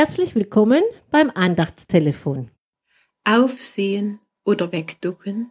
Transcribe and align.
Herzlich 0.00 0.36
willkommen 0.36 0.84
beim 1.10 1.28
Andachtstelefon. 1.34 2.52
Aufsehen 3.24 4.20
oder 4.44 4.70
wegducken? 4.70 5.50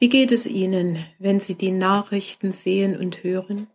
Wie 0.00 0.08
geht 0.08 0.32
es 0.32 0.48
Ihnen, 0.48 1.06
wenn 1.20 1.38
Sie 1.38 1.54
die 1.54 1.70
Nachrichten 1.70 2.50
sehen 2.50 2.98
und 2.98 3.22
hören? 3.22 3.68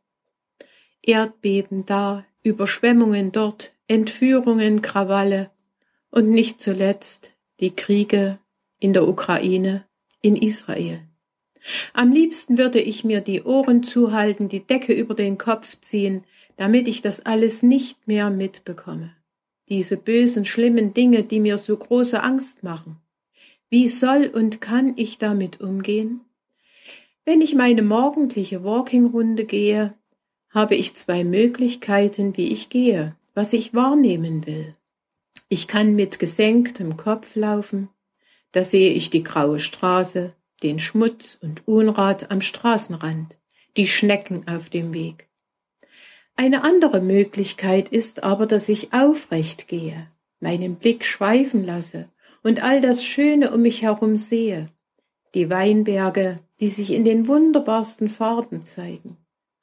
Erdbeben 1.02 1.86
da, 1.86 2.26
Überschwemmungen 2.44 3.32
dort, 3.32 3.72
Entführungen, 3.88 4.82
Krawalle 4.82 5.52
und 6.10 6.30
nicht 6.30 6.62
zuletzt 6.62 7.32
die 7.62 7.74
Kriege 7.74 8.40
in 8.78 8.92
der 8.92 9.08
Ukraine, 9.08 9.86
in 10.22 10.36
Israel. 10.36 11.00
Am 11.94 12.12
liebsten 12.12 12.58
würde 12.58 12.82
ich 12.82 13.06
mir 13.06 13.22
die 13.22 13.44
Ohren 13.44 13.84
zuhalten, 13.84 14.50
die 14.50 14.68
Decke 14.68 14.92
über 14.92 15.16
den 15.16 15.38
Kopf 15.38 15.80
ziehen, 15.80 16.26
damit 16.58 16.90
ich 16.90 17.02
das 17.02 17.26
alles 17.26 17.64
nicht 17.64 18.10
mehr 18.10 18.30
mitbekomme 18.30 19.16
diese 19.72 19.96
bösen, 19.96 20.44
schlimmen 20.44 20.94
Dinge, 20.94 21.24
die 21.24 21.40
mir 21.40 21.58
so 21.58 21.78
große 21.78 22.22
Angst 22.22 22.62
machen. 22.62 22.98
Wie 23.70 23.88
soll 23.88 24.26
und 24.26 24.60
kann 24.60 24.94
ich 24.98 25.18
damit 25.18 25.62
umgehen? 25.62 26.20
Wenn 27.24 27.40
ich 27.40 27.56
meine 27.56 27.82
morgendliche 27.82 28.66
Walking-Runde 28.66 29.46
gehe, 29.46 29.94
habe 30.50 30.76
ich 30.76 30.96
zwei 30.96 31.24
Möglichkeiten, 31.24 32.36
wie 32.36 32.52
ich 32.52 32.68
gehe, 32.68 33.16
was 33.34 33.54
ich 33.54 33.74
wahrnehmen 33.74 34.46
will. 34.46 34.76
Ich 35.48 35.70
kann 35.70 35.96
mit 35.96 36.20
gesenktem 36.20 36.98
Kopf 36.98 37.38
laufen, 37.38 37.88
da 38.52 38.64
sehe 38.64 38.92
ich 38.92 39.10
die 39.10 39.24
graue 39.24 39.60
Straße, 39.60 40.34
den 40.64 40.80
Schmutz 40.80 41.38
und 41.42 41.66
Unrat 41.66 42.30
am 42.30 42.42
Straßenrand, 42.42 43.38
die 43.78 43.88
Schnecken 43.88 44.50
auf 44.50 44.70
dem 44.70 44.94
Weg. 44.94 45.30
Eine 46.36 46.64
andere 46.64 47.02
Möglichkeit 47.02 47.90
ist 47.90 48.24
aber, 48.24 48.48
dass 48.48 48.70
ich 48.70 48.94
aufrecht 48.94 49.68
gehe, 49.68 50.08
meinen 50.40 50.76
Blick 50.76 51.06
schweifen 51.06 51.64
lasse 51.64 52.08
und 52.44 52.64
all 52.64 52.82
das 52.82 53.06
Schöne 53.06 53.52
um 53.52 53.62
mich 53.62 53.84
herum 53.84 54.18
sehe, 54.18 54.68
die 55.36 55.50
Weinberge, 55.50 56.38
die 56.60 56.68
sich 56.68 56.92
in 56.94 57.06
den 57.06 57.28
wunderbarsten 57.28 58.10
Farben 58.10 58.66
zeigen, 58.66 59.18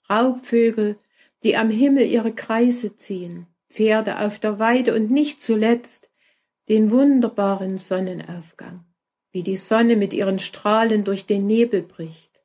Raubvögel, 0.09 0.97
die 1.43 1.57
am 1.57 1.71
Himmel 1.71 2.07
ihre 2.07 2.33
Kreise 2.33 2.97
ziehen, 2.97 3.47
Pferde 3.69 4.21
auf 4.21 4.39
der 4.39 4.59
Weide 4.59 4.95
und 4.95 5.11
nicht 5.11 5.43
zuletzt 5.43 6.11
den 6.69 6.91
wunderbaren 6.91 7.79
Sonnenaufgang, 7.79 8.85
wie 9.33 9.43
die 9.43 9.57
Sonne 9.57 9.97
mit 9.97 10.13
ihren 10.13 10.39
Strahlen 10.39 11.05
durch 11.05 11.27
den 11.27 11.47
Nebel 11.47 11.83
bricht 11.83 12.38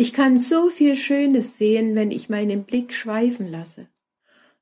ich 0.00 0.12
kann 0.12 0.38
so 0.38 0.70
viel 0.70 0.94
Schönes 0.94 1.58
sehen, 1.58 1.96
wenn 1.96 2.12
ich 2.12 2.28
meinen 2.28 2.62
Blick 2.62 2.94
schweifen 2.94 3.50
lasse. 3.50 3.88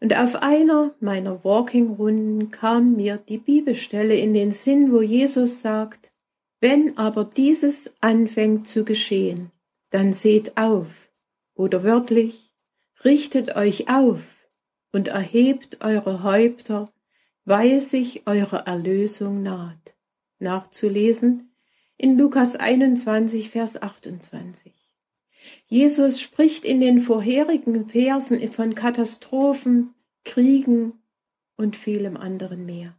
Und 0.01 0.17
auf 0.17 0.37
einer 0.37 0.95
meiner 0.99 1.45
Walking-Runden 1.45 2.51
kam 2.51 2.97
mir 2.97 3.19
die 3.19 3.37
Bibelstelle 3.37 4.17
in 4.17 4.33
den 4.33 4.53
Sinn, 4.53 4.93
wo 4.93 5.03
Jesus 5.03 5.61
sagt, 5.61 6.11
wenn 6.61 6.97
aber 6.97 7.25
dieses 7.25 7.93
anfängt 8.01 8.67
zu 8.67 8.87
geschehen, 8.87 9.51
dann 9.91 10.15
seht 10.15 10.57
auf, 10.57 11.07
oder 11.55 11.85
wörtlich, 11.85 12.51
richtet 13.05 13.57
euch 13.57 13.91
auf 13.91 14.49
und 14.91 15.09
erhebt 15.09 15.85
eure 15.85 16.23
Häupter, 16.23 16.91
weil 17.45 17.83
sich 17.83 18.27
eure 18.27 18.65
Erlösung 18.65 19.43
naht. 19.43 19.95
Nachzulesen 20.39 21.55
in 21.99 22.17
Lukas 22.17 22.57
21, 22.57 23.51
Vers 23.51 23.83
28. 23.83 24.86
Jesus 25.67 26.21
spricht 26.21 26.65
in 26.65 26.81
den 26.81 27.01
vorherigen 27.01 27.89
Versen 27.89 28.53
von 28.53 28.75
Katastrophen, 28.75 29.95
Kriegen 30.25 30.95
und 31.57 31.77
vielem 31.77 32.17
anderen 32.17 32.67
mehr. 32.67 32.97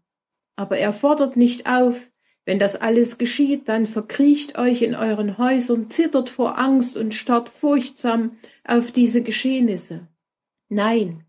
Aber 0.55 0.77
er 0.77 0.93
fordert 0.93 1.37
nicht 1.37 1.67
auf, 1.67 2.09
wenn 2.47 2.59
das 2.59 2.77
alles 2.77 3.17
geschieht, 3.17 3.67
dann 3.67 3.85
verkriecht 3.85 4.57
euch 4.57 4.81
in 4.81 4.95
euren 4.95 5.37
Häusern, 5.37 5.89
zittert 5.89 6.29
vor 6.29 6.57
Angst 6.57 6.95
und 6.95 7.13
starrt 7.13 7.49
furchtsam 7.49 8.37
auf 8.63 8.91
diese 8.91 9.21
Geschehnisse. 9.21 10.07
Nein, 10.69 11.25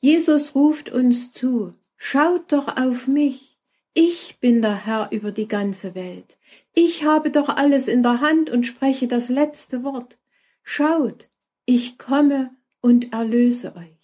Jesus 0.00 0.54
ruft 0.56 0.90
uns 0.90 1.30
zu, 1.30 1.72
schaut 1.96 2.52
doch 2.52 2.76
auf 2.76 3.06
mich, 3.06 3.58
ich 3.94 4.38
bin 4.40 4.60
der 4.60 4.84
Herr 4.84 5.12
über 5.12 5.30
die 5.30 5.46
ganze 5.46 5.94
Welt, 5.94 6.36
ich 6.74 7.04
habe 7.04 7.30
doch 7.30 7.48
alles 7.48 7.86
in 7.86 8.02
der 8.02 8.20
Hand 8.20 8.50
und 8.50 8.66
spreche 8.66 9.06
das 9.06 9.28
letzte 9.28 9.84
Wort. 9.84 10.18
Schaut, 10.64 11.28
ich 11.66 11.98
komme 11.98 12.50
und 12.80 13.12
erlöse 13.12 13.76
euch. 13.76 13.94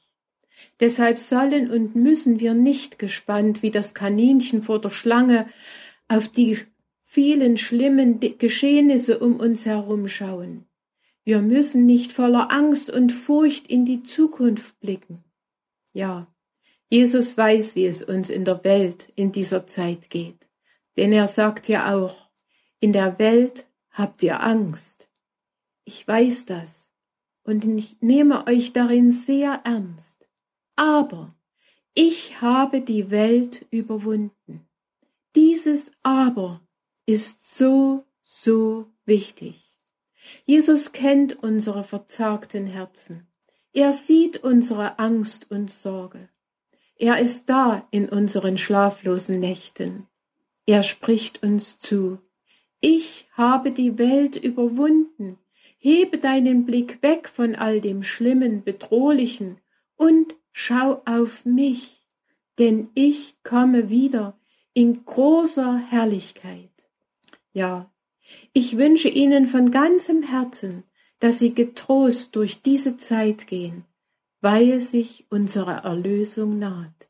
Deshalb 0.78 1.18
sollen 1.18 1.70
und 1.70 1.96
müssen 1.96 2.38
wir 2.38 2.54
nicht 2.54 2.98
gespannt 2.98 3.62
wie 3.62 3.70
das 3.70 3.94
Kaninchen 3.94 4.62
vor 4.62 4.80
der 4.80 4.90
Schlange 4.90 5.48
auf 6.06 6.28
die 6.28 6.58
vielen 7.02 7.58
schlimmen 7.58 8.20
Geschehnisse 8.20 9.18
um 9.18 9.40
uns 9.40 9.66
herum 9.66 10.08
schauen. 10.08 10.66
Wir 11.24 11.40
müssen 11.40 11.86
nicht 11.86 12.12
voller 12.12 12.52
Angst 12.52 12.90
und 12.90 13.10
Furcht 13.10 13.66
in 13.66 13.84
die 13.84 14.02
Zukunft 14.02 14.78
blicken. 14.80 15.24
Ja, 15.92 16.28
Jesus 16.88 17.36
weiß, 17.36 17.74
wie 17.74 17.86
es 17.86 18.02
uns 18.02 18.30
in 18.30 18.44
der 18.44 18.64
Welt 18.64 19.08
in 19.16 19.32
dieser 19.32 19.66
Zeit 19.66 20.08
geht. 20.08 20.46
Denn 20.96 21.12
er 21.12 21.26
sagt 21.26 21.68
ja 21.68 21.94
auch, 21.94 22.30
in 22.80 22.92
der 22.92 23.18
Welt 23.18 23.66
habt 23.90 24.22
ihr 24.22 24.42
Angst. 24.42 25.09
Ich 25.92 26.06
weiß 26.06 26.46
das 26.46 26.88
und 27.42 27.64
ich 27.64 28.00
nehme 28.00 28.46
euch 28.46 28.72
darin 28.72 29.10
sehr 29.10 29.62
ernst. 29.64 30.28
Aber 30.76 31.34
ich 31.94 32.40
habe 32.40 32.80
die 32.80 33.10
Welt 33.10 33.66
überwunden. 33.72 34.68
Dieses 35.34 35.90
Aber 36.04 36.60
ist 37.06 37.56
so, 37.56 38.04
so 38.22 38.86
wichtig. 39.04 39.76
Jesus 40.44 40.92
kennt 40.92 41.42
unsere 41.42 41.82
verzagten 41.82 42.68
Herzen. 42.68 43.26
Er 43.72 43.92
sieht 43.92 44.44
unsere 44.44 45.00
Angst 45.00 45.50
und 45.50 45.72
Sorge. 45.72 46.28
Er 46.94 47.18
ist 47.18 47.50
da 47.50 47.84
in 47.90 48.08
unseren 48.08 48.58
schlaflosen 48.58 49.40
Nächten. 49.40 50.06
Er 50.66 50.84
spricht 50.84 51.42
uns 51.42 51.80
zu. 51.80 52.18
Ich 52.78 53.26
habe 53.32 53.70
die 53.70 53.98
Welt 53.98 54.36
überwunden. 54.36 55.36
Hebe 55.82 56.18
deinen 56.18 56.66
Blick 56.66 57.02
weg 57.02 57.26
von 57.26 57.54
all 57.54 57.80
dem 57.80 58.02
Schlimmen, 58.02 58.62
Bedrohlichen 58.62 59.56
und 59.96 60.34
schau 60.52 61.00
auf 61.06 61.46
mich, 61.46 62.02
denn 62.58 62.90
ich 62.92 63.42
komme 63.42 63.88
wieder 63.88 64.38
in 64.74 65.06
großer 65.06 65.78
Herrlichkeit. 65.78 66.68
Ja, 67.54 67.90
ich 68.52 68.76
wünsche 68.76 69.08
Ihnen 69.08 69.46
von 69.46 69.70
ganzem 69.70 70.22
Herzen, 70.22 70.84
dass 71.18 71.38
Sie 71.38 71.54
getrost 71.54 72.36
durch 72.36 72.60
diese 72.60 72.98
Zeit 72.98 73.46
gehen, 73.46 73.86
weil 74.42 74.80
sich 74.80 75.24
unsere 75.30 75.82
Erlösung 75.82 76.58
naht, 76.58 77.08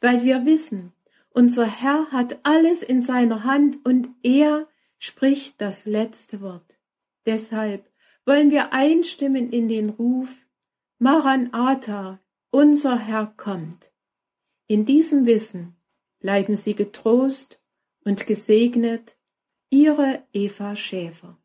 weil 0.00 0.22
wir 0.22 0.46
wissen, 0.46 0.92
unser 1.30 1.66
Herr 1.66 2.12
hat 2.12 2.38
alles 2.44 2.84
in 2.84 3.02
seiner 3.02 3.42
Hand 3.42 3.84
und 3.84 4.08
er 4.22 4.68
spricht 5.00 5.60
das 5.60 5.84
letzte 5.84 6.40
Wort. 6.42 6.78
Deshalb 7.26 7.90
wollen 8.26 8.50
wir 8.50 8.72
einstimmen 8.72 9.52
in 9.52 9.68
den 9.68 9.90
Ruf 9.90 10.30
Maranatha, 10.98 12.20
unser 12.50 12.98
Herr 12.98 13.26
kommt. 13.36 13.92
In 14.66 14.86
diesem 14.86 15.26
Wissen 15.26 15.76
bleiben 16.20 16.56
Sie 16.56 16.74
getrost 16.74 17.58
und 18.04 18.26
gesegnet, 18.26 19.16
Ihre 19.70 20.22
Eva 20.32 20.76
Schäfer. 20.76 21.36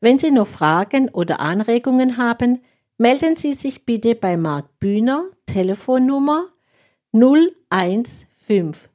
Wenn 0.00 0.20
Sie 0.20 0.30
noch 0.30 0.46
Fragen 0.46 1.08
oder 1.08 1.40
Anregungen 1.40 2.18
haben, 2.18 2.60
melden 2.98 3.34
Sie 3.34 3.52
sich 3.52 3.84
bitte 3.84 4.14
bei 4.14 4.36
Marc 4.36 4.78
Bühner, 4.78 5.24
Telefonnummer 5.46 6.46
0157 7.12 8.88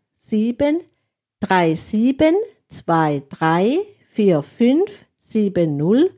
3723 1.41 3.79
4570 4.07 6.13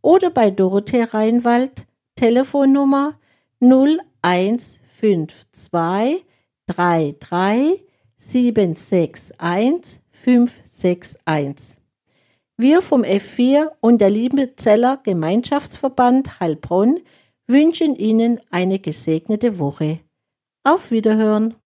oder 0.00 0.30
bei 0.30 0.50
Dorothee 0.50 1.02
Reinwald, 1.02 1.84
Telefonnummer 2.16 3.18
0152 3.60 6.24
33 6.66 7.84
761 8.16 10.00
561. 10.10 11.81
Wir 12.62 12.80
vom 12.80 13.02
F4 13.02 13.72
und 13.80 14.00
der 14.00 14.08
Liebenzeller 14.08 15.00
Gemeinschaftsverband 15.02 16.38
Heilbronn 16.38 17.00
wünschen 17.48 17.96
Ihnen 17.96 18.38
eine 18.52 18.78
gesegnete 18.78 19.58
Woche. 19.58 19.98
Auf 20.62 20.92
Wiederhören! 20.92 21.56